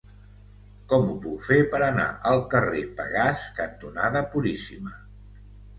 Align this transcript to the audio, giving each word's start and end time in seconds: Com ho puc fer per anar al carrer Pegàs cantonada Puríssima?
Com 0.93 1.03
ho 1.11 1.17
puc 1.25 1.43
fer 1.49 1.59
per 1.75 1.83
anar 1.89 2.07
al 2.31 2.41
carrer 2.55 2.83
Pegàs 3.03 3.47
cantonada 3.61 4.27
Puríssima? 4.35 5.01